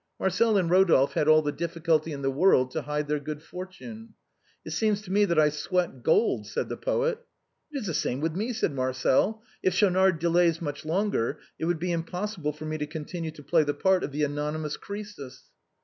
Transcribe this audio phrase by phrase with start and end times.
[0.19, 4.15] Marcel and Eodolphe had all the difficulty in the world to hide their good fortune."
[4.65, 7.19] It seems to me that I sweat gold," said the poet."
[7.71, 11.77] It is the same with me," said Marcel." If Schaunard delays much longer, it would
[11.77, 15.41] be impossible for me to con tinue to play the part of an anonymous Crœsus."